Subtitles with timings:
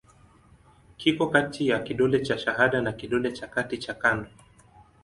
[0.97, 4.29] Kiko kati ya kidole cha shahada na kidole cha kati cha kando.